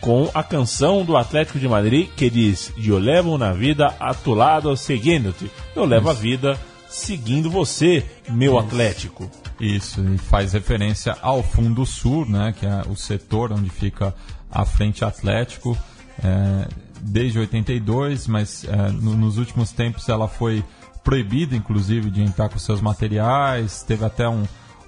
[0.00, 4.34] com a canção do Atlético de Madrid que diz: Eu levo na vida a tu
[4.34, 5.50] lado seguindo-te.
[5.74, 9.30] Eu levo a vida seguindo você, meu Atlético.
[9.58, 14.14] Isso, e faz referência ao Fundo Sul, né, que é o setor onde fica
[14.50, 15.78] a Frente Atlético,
[16.22, 16.68] é,
[17.00, 20.62] desde 82, mas é, no- nos últimos tempos ela foi
[21.02, 23.82] proibida, inclusive, de entrar com seus materiais.
[23.82, 24.44] Teve até um,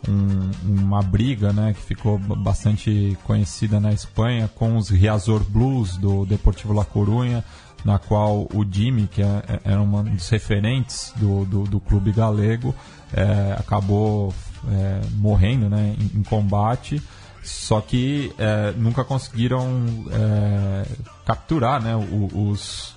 [0.09, 6.25] um- uma briga, né, que ficou bastante conhecida na Espanha com os Riazor Blues do
[6.27, 7.43] Deportivo La Coruña,
[7.85, 12.13] na qual o Jimmy, que é- é- era um dos referentes do, do, do clube
[12.13, 12.75] galego,
[13.13, 14.33] é, acabou
[14.67, 17.03] é, morrendo né, em, em combate.
[17.43, 19.67] Só que é, nunca conseguiram
[20.11, 20.87] é,
[21.27, 22.97] capturar né, os,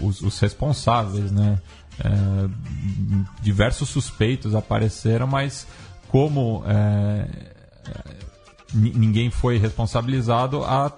[0.00, 1.58] os, os responsáveis, né?
[2.00, 2.48] É,
[3.42, 5.66] diversos suspeitos apareceram, mas
[6.08, 7.28] como é,
[7.90, 8.14] é,
[8.72, 10.92] ni- ninguém foi responsabilizado, a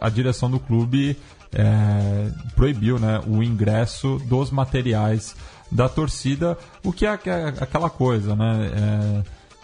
[0.00, 1.16] a direção do clube
[1.52, 5.36] é, proibiu né, o ingresso dos materiais
[5.70, 8.70] da torcida, o que é, que aquela coisa, né?
[8.74, 9.22] É,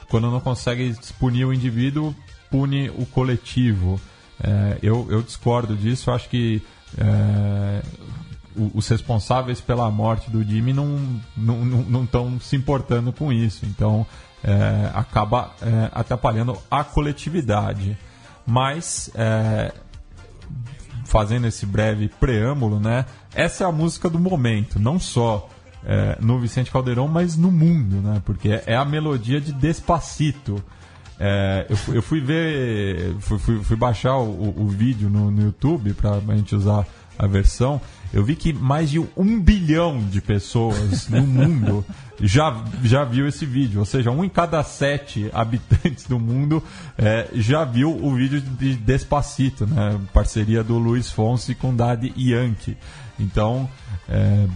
[0.08, 2.14] quando não consegue punir o indivíduo,
[2.50, 4.00] pune o coletivo.
[4.42, 6.62] É, eu, eu discordo disso, acho que
[8.74, 10.98] os responsáveis pela morte do Jimmy não
[11.36, 13.64] não não- não estão se importando com isso.
[13.66, 14.06] Então
[14.44, 17.96] é, acaba é, atrapalhando a coletividade.
[18.46, 19.72] Mas é,
[21.04, 23.04] fazendo esse breve preâmbulo, né?
[23.34, 25.48] Essa é a música do momento, não só
[25.84, 28.22] é, no Vicente Caldeirão, mas no mundo, né?
[28.24, 30.62] Porque é a melodia de Despacito.
[31.18, 35.92] É, eu, eu fui ver, fui, fui- fui baixar o- o vídeo no, no YouTube
[35.94, 36.86] para a gente usar
[37.22, 37.80] a versão.
[38.12, 41.84] Eu vi que mais de um bilhão de pessoas no mundo
[42.20, 43.80] já, já viu esse vídeo.
[43.80, 46.62] Ou seja, um em cada sete habitantes do mundo
[46.98, 49.98] é, já viu o vídeo de Despacito, né?
[50.12, 52.76] Parceria do Luiz Fonsi com Daddy Yankee.
[53.18, 53.68] Então,
[54.08, 54.46] é,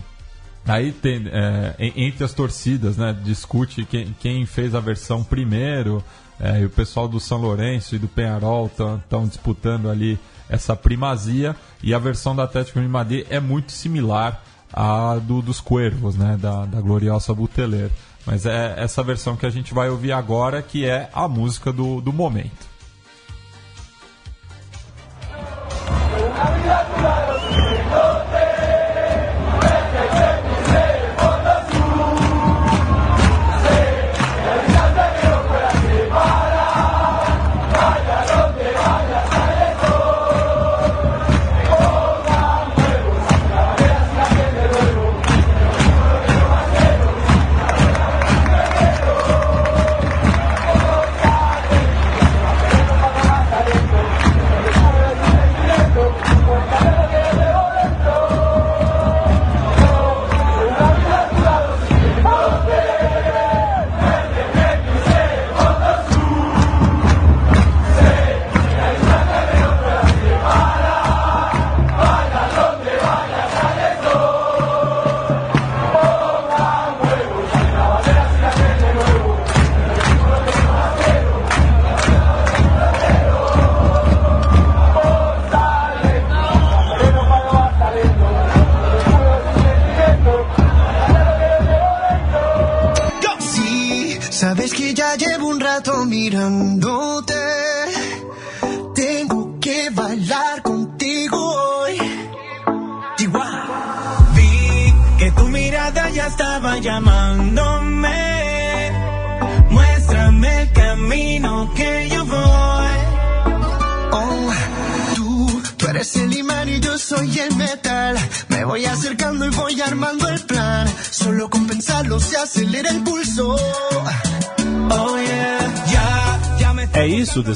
[0.69, 6.03] Aí tem, é, en- entre as torcidas, né, discute quem, quem fez a versão primeiro,
[6.41, 10.19] é, e o pessoal do São Lourenço e do Penharol estão disputando ali
[10.49, 14.43] essa primazia, e a versão da Atlético de Madrid é muito similar
[14.73, 17.91] à do, dos Cuervos, né, da, da Gloriosa Buteler.
[18.27, 22.01] Mas é essa versão que a gente vai ouvir agora, que é a música do,
[22.01, 22.76] do momento.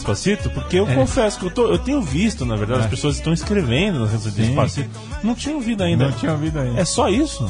[0.00, 0.50] Despacito?
[0.50, 4.00] Porque eu confesso que eu, tô- eu tenho visto, na verdade, as pessoas estão escrevendo
[4.00, 4.90] nas redes sociais Despacito.
[5.22, 6.06] Não tinha ouvido ainda.
[6.06, 6.80] Não tinha ouvido ainda.
[6.80, 7.48] É só isso?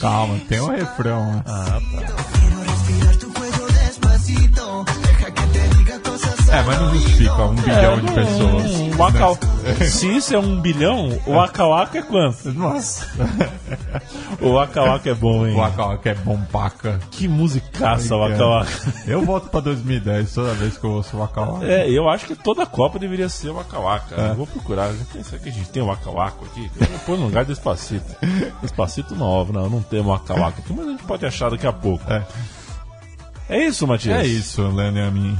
[0.00, 1.32] Calma, tem um refrão.
[1.32, 1.42] né?
[5.76, 8.70] Diga cosas É, mas não justifica um bilhão de pessoas.
[8.72, 12.52] Um Waka- Se isso é um bilhão, o Waka Waka é quanto?
[12.52, 13.06] Nossa.
[14.42, 15.54] O Waka Waka é bom, hein?
[15.54, 17.00] O Waka Waka é bom paca.
[17.10, 18.92] Que musicaça o Waka Waka.
[19.06, 21.66] Eu volto pra 2010 toda vez que eu ouço o Waka Waka.
[21.66, 24.14] É, eu acho que toda a Copa deveria ser o Waka Waka.
[24.14, 24.92] Eu Vou procurar.
[25.22, 26.70] Será que a gente tem o Waka Waka aqui?
[26.80, 28.16] Eu vou pôr no lugar do Despacito.
[28.60, 31.66] Despacito novo, não, não tem o Waka Waka aqui, mas a gente pode achar daqui
[31.66, 32.04] a pouco.
[32.12, 32.24] É.
[33.48, 34.18] É isso, Matias?
[34.18, 35.38] É isso, Lene a mim.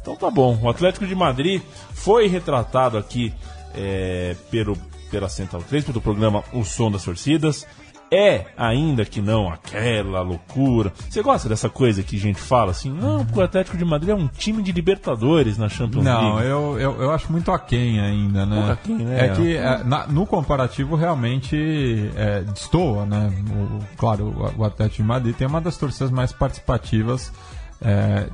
[0.00, 0.58] Então tá bom.
[0.62, 1.62] O Atlético de Madrid
[1.92, 3.34] foi retratado aqui
[3.74, 4.76] é, pelo,
[5.10, 7.66] pela Central 3, pelo programa O Som das Torcidas.
[8.10, 10.92] É, ainda que não, aquela loucura.
[11.10, 12.90] Você gosta dessa coisa que a gente fala assim?
[12.92, 16.48] Não, porque o Atlético de Madrid é um time de Libertadores na Champions Não, League.
[16.48, 18.56] eu, eu, eu acho muito aquém ainda, né?
[18.56, 19.26] Muito aquém, né?
[19.26, 23.32] É que é, na- no comparativo realmente é, destoa, né?
[23.50, 27.32] O- claro, o, Atlético de Madrid tem uma das torcidas mais participativas
[27.82, 28.26] é,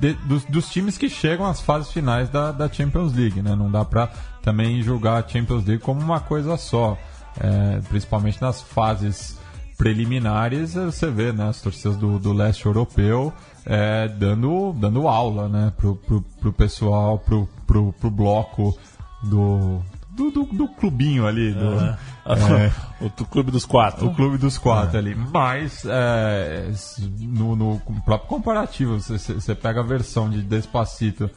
[0.00, 3.54] de- dos, dos times que chegam às fases finais da, da Champions League, né?
[3.54, 4.08] Não dá pra
[4.42, 6.98] também julgar a Champions League como uma coisa só.
[7.40, 9.38] É, principalmente nas fases
[9.76, 13.32] preliminares, eh, você vê né, as torcidas do, do leste europeu
[13.64, 18.76] é, dando, dando aula né, pro, pro, pro pessoal, pro, pro, pro bloco
[19.22, 19.80] do,
[20.10, 21.52] do, do, do clubinho ali.
[21.52, 21.96] Do, é,
[23.04, 24.08] o do Clube dos Quatro.
[24.08, 25.14] o clube dos quatro ali.
[25.14, 26.70] Mas é,
[27.20, 31.30] no, no próprio comparativo, você pega a versão de Despacito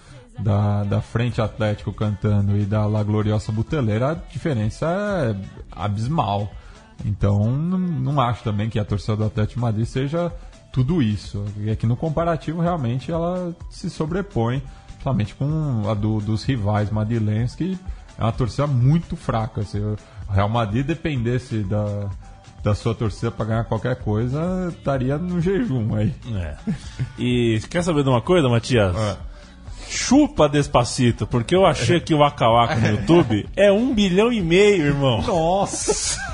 [0.44, 5.36] da, da Frente Atlético cantando e da La Gloriosa Buteleira, a diferença é
[5.72, 6.52] abismal.
[7.06, 10.32] Então, não, não acho também que a torcida do Atlético de Madrid seja
[10.72, 11.44] tudo isso.
[11.66, 17.56] É que no comparativo, realmente, ela se sobrepõe, principalmente com a do- dos rivais madrilenhos,
[17.56, 17.78] que
[18.18, 19.64] é uma torcida muito fraca.
[19.64, 19.98] Se o
[20.30, 22.08] Real Madrid dependesse da,
[22.64, 26.14] da sua torcida para ganhar qualquer coisa, estaria no jejum aí.
[26.36, 26.56] É.
[27.18, 28.96] E quer saber de uma coisa, Matias?
[29.92, 34.40] Chupa Despacito, porque eu achei que o Waka Waka no YouTube é um bilhão e
[34.40, 35.22] meio, irmão.
[35.22, 36.18] Nossa!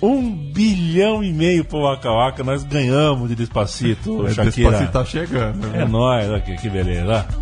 [0.00, 4.70] Um bilhão e meio pro Waka Waka, nós ganhamos de Despacito, Shakira.
[4.70, 5.66] Despacito tá chegando.
[5.74, 5.86] É né?
[5.86, 7.26] nóis, olha que, que beleza.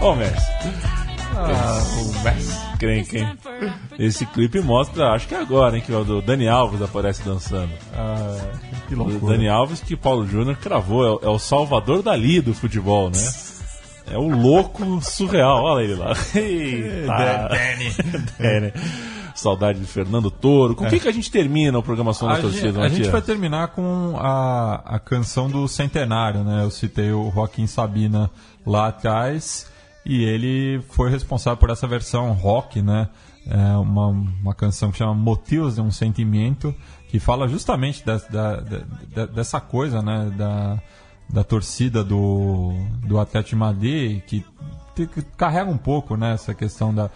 [0.00, 0.50] Ô, Messi.
[1.36, 2.69] Ah, o Messi.
[2.80, 3.28] Crenca, hein?
[3.98, 7.70] Esse clipe mostra, acho que é agora, hein, que o do Dani Alves aparece dançando.
[7.94, 8.36] Ah,
[8.88, 9.34] que O loucura.
[9.34, 13.18] Dani Alves que Paulo Júnior cravou, é, o- é o salvador dali do futebol, né?
[14.10, 16.12] É o louco surreal, olha ele lá.
[16.34, 17.48] Eita.
[18.38, 18.72] Dani.
[19.34, 20.74] Saudade de Fernando Toro.
[20.74, 22.88] Com o que, que a gente termina o programa Som da A, Torcida, gente, a
[22.88, 26.64] gente vai terminar com a, a canção do centenário, né?
[26.64, 28.30] Eu citei o Joaquim Sabina
[28.66, 29.66] lá atrás
[30.04, 33.08] e ele foi responsável por essa versão rock, né?
[33.46, 36.74] É uma, uma canção que chama Motivos de um Sentimento,
[37.08, 38.04] que fala justamente
[39.34, 40.32] dessa coisa, né?
[40.36, 40.78] Da,
[41.28, 42.72] da torcida do,
[43.06, 44.44] do Atlético de Madrid, que,
[44.94, 47.10] que carrega um pouco né, essa questão da-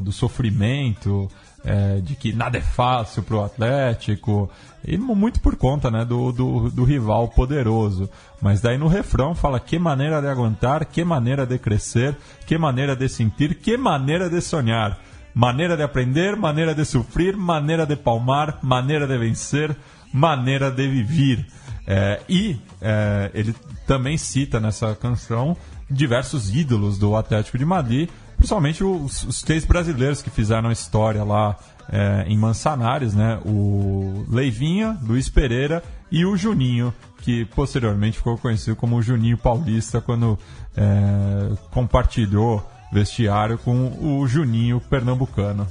[0.00, 1.28] do sofrimento,
[1.64, 4.50] é, de que nada é fácil para o Atlético,
[4.86, 8.08] e mu- muito por conta né, do, do, do rival poderoso.
[8.40, 12.96] Mas daí no refrão fala que maneira de aguentar, que maneira de crescer, que maneira
[12.96, 14.98] de sentir, que maneira de sonhar.
[15.34, 19.76] Maneira de aprender, maneira de sofrer, maneira de palmar, maneira de vencer,
[20.12, 21.46] maneira de viver.
[21.86, 23.54] É, e é, ele
[23.86, 25.56] também cita nessa canção
[25.88, 28.08] diversos ídolos do Atlético de Madrid,
[28.40, 31.58] principalmente os, os três brasileiros que fizeram a história lá
[31.92, 33.38] é, em Manzanares, né?
[33.44, 40.00] O Leivinha, Luiz Pereira e o Juninho, que posteriormente ficou conhecido como o Juninho Paulista
[40.00, 40.38] quando
[40.74, 45.68] é, compartilhou vestiário com o Juninho Pernambucano.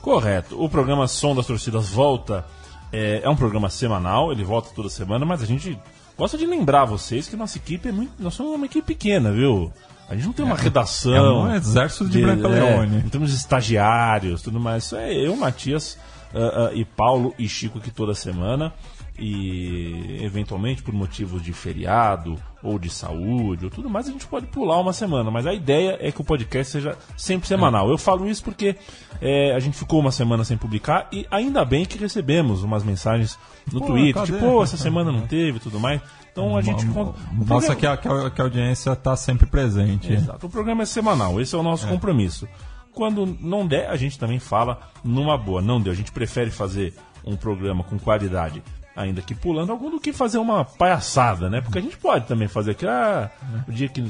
[0.00, 0.62] Correto.
[0.62, 2.46] O programa Som das Torcidas volta.
[2.92, 5.76] É, é um programa semanal, ele volta toda semana, mas a gente
[6.16, 8.12] gosta de lembrar vocês que nossa equipe é muito.
[8.20, 9.72] Nós somos uma equipe pequena, viu?
[10.10, 11.14] A gente não tem uma redação.
[11.14, 13.04] é um exército de Branca Leone.
[13.06, 14.84] É, temos estagiários, tudo mais.
[14.84, 15.96] Isso é eu, Matias
[16.34, 18.72] ah, ah, e Paulo e Chico aqui toda semana.
[19.16, 24.46] E eventualmente por motivos de feriado ou de saúde ou tudo mais, a gente pode
[24.46, 25.30] pular uma semana.
[25.30, 27.88] Mas a ideia é que o podcast seja sempre semanal.
[27.88, 28.74] Eu falo isso porque
[29.20, 33.38] é, a gente ficou uma semana sem publicar e ainda bem que recebemos umas mensagens
[33.70, 34.32] no Pô, Twitter, cadê?
[34.32, 36.00] tipo, pô, essa semana não teve e tudo mais.
[36.32, 36.84] Então a gente.
[36.86, 40.12] Mostra programa- que a, que a- que audiência está sempre presente.
[40.12, 40.46] Exato.
[40.46, 42.46] O programa é semanal, esse é o nosso compromisso.
[42.92, 45.60] Quando não der, a gente também fala numa boa.
[45.62, 48.62] Não deu, a gente prefere fazer um programa com qualidade,
[48.96, 51.60] ainda que pulando algum, do que fazer uma palhaçada, né?
[51.60, 53.30] Porque a gente pode também fazer aqui, ah,
[53.68, 54.02] o dia que.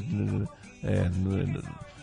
[0.83, 1.11] é,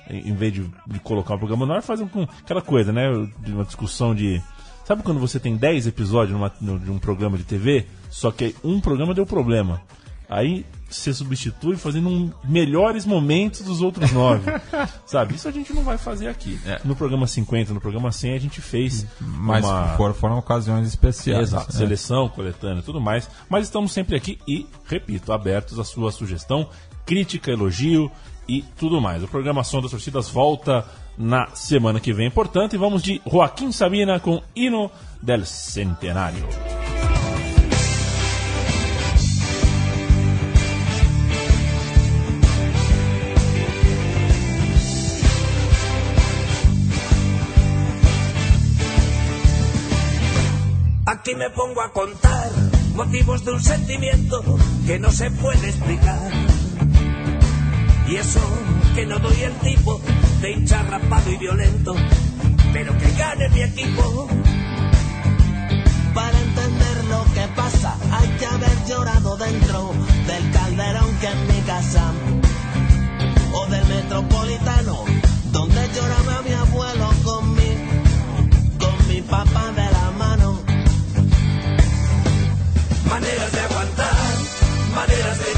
[0.10, 3.08] em vez de, de colocar um programa no ar, faz um, com aquela coisa, né?
[3.40, 4.42] De uma discussão de.
[4.86, 8.80] Sabe quando você tem 10 episódios numa- de um programa de TV, só que um
[8.80, 9.82] programa deu problema?
[10.30, 14.52] Aí você substitui fazendo um melhores momentos dos outros nove.
[15.06, 15.36] Sabe?
[15.36, 16.60] Isso a gente não vai fazer aqui.
[16.84, 19.96] No programa 50, no programa 100, a gente fez Mas uma...
[19.96, 21.50] foram, foram ocasiões especiais.
[21.50, 21.80] Exato, né?
[21.80, 23.30] seleção, coletânea e tudo mais.
[23.50, 26.70] Mas estamos sempre aqui e, repito, abertos à sua sugestão,
[27.06, 28.12] crítica, elogio
[28.48, 29.24] e tudo mais.
[29.24, 30.86] O programa Som das Torcidas volta
[31.18, 36.77] na semana que vem, portanto, e vamos de Joaquim Sabina com Hino del Centenário.
[51.28, 52.50] Aquí me pongo a contar
[52.96, 54.42] motivos de un sentimiento
[54.86, 56.32] que no se puede explicar.
[58.08, 58.40] Y eso
[58.96, 60.00] que no doy el tipo
[60.40, 61.96] de hincha rapado y violento,
[62.72, 64.30] pero que gane mi equipo.
[66.14, 69.92] Para entender lo que pasa hay que haber llorado dentro
[70.28, 72.14] del calderón que es mi casa
[73.52, 75.04] o del metropolitano
[75.52, 77.76] donde lloraba mi abuelo con mi
[78.80, 79.77] con mi papá
[85.08, 85.57] maneras de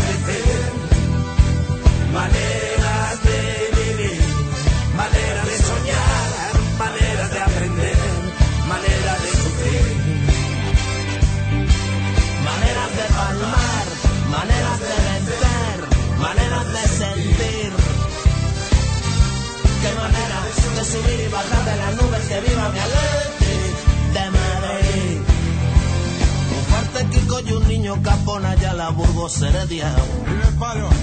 [29.30, 29.96] Burgos Heredia.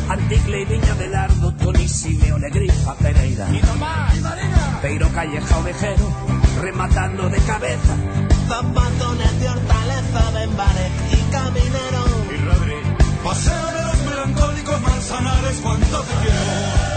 [0.08, 3.46] Anticle y Viña del Ardo, Tony Simeone, Grifa, Pereira.
[4.82, 6.12] Peiro Calleja Ovejero,
[6.60, 7.96] rematando de cabeza.
[8.48, 12.04] Zapatones de hortaleza, Benbarek y Caminero.
[13.22, 16.95] Paseo de los melancólicos manzanares, cuánto te quiero.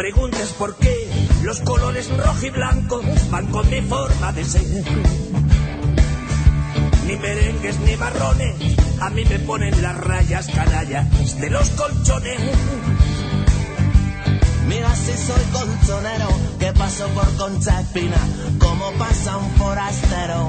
[0.00, 1.10] Preguntes por qué
[1.42, 4.62] los colores rojo y blanco van con mi forma de ser.
[7.06, 8.56] Ni merengues ni marrones,
[8.98, 12.40] a mí me ponen las rayas canallas de los colchones.
[14.68, 16.28] Mira si soy colchonero,
[16.58, 18.22] que paso por Concha Espina,
[18.58, 20.48] como pasa un forastero.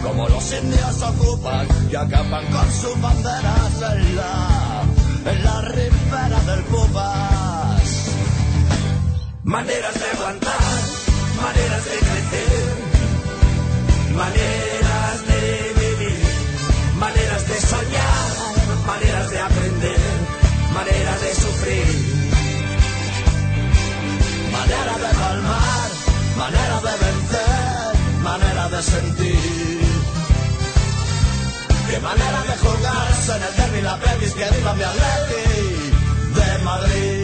[0.00, 4.82] Como los indios ocupan y acaban con sus banderas en la,
[5.26, 7.29] en la ribera del Pupas.
[9.50, 10.60] Maneras de aguantar,
[11.42, 12.50] maneras de crecer,
[14.14, 16.22] maneras de vivir,
[17.00, 20.00] maneras de soñar, maneras de aprender,
[20.72, 21.86] maneras de sufrir.
[24.52, 25.88] Manera de palmar,
[26.38, 29.80] manera de vencer, manera de sentir.
[31.90, 35.42] Qué manera de jugarse en el derby la pelvis que viva mi Atleti
[36.38, 37.19] de Madrid.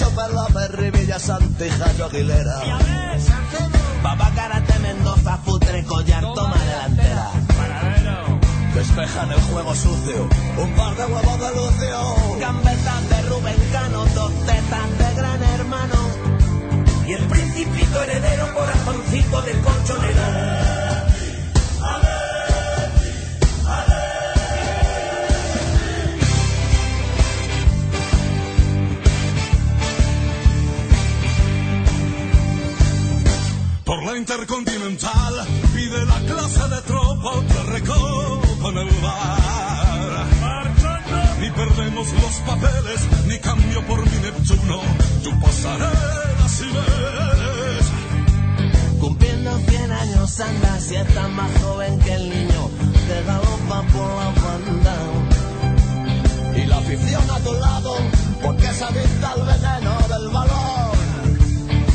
[0.00, 2.60] Solo Zabarso, Perla, Perri, Villa Santija, Aguilera.
[4.02, 7.30] Papá Karate, Mendoza, Futre, Collar, toma delantera.
[8.74, 11.98] Despejan el juego sucio, un par de huevos de lucio.
[12.40, 15.96] Gambetas de Rubén Cano, dos tetas de gran hermano.
[17.06, 20.89] Y el principito heredero corazoncito del colchonero.
[33.90, 35.34] Por la Intercontinental
[35.74, 40.26] pide la clase de tropa otra recopa en el bar.
[41.40, 44.80] Ni perdemos los papeles, ni cambio por mi Neptuno,
[45.24, 47.86] tu pasarela si ves.
[49.00, 52.70] Cumpliendo 100 años anda, si estás más joven que el niño,
[53.08, 54.96] te galopa por la banda.
[56.54, 57.96] Y la afición a tu lado,
[58.40, 60.69] porque se adicta al veneno del balón,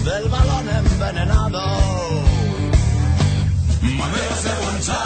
[0.05, 1.61] del balón envenenado.
[3.81, 5.04] Maneras de aguantar,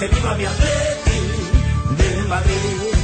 [0.00, 1.20] que viva mi atleti
[1.98, 2.94] de Madrid.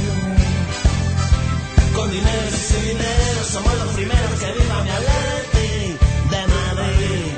[1.95, 5.97] Con dinero y sin dinero somos los primeros que viva mi atleti
[6.31, 7.33] de Madrid.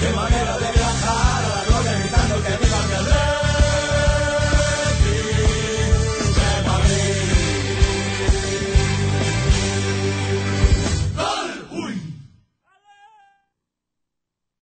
[0.00, 0.81] Qué manera de